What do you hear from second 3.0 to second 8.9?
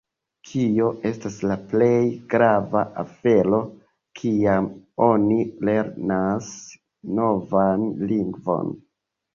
afero kiam oni lernas novan lingvon?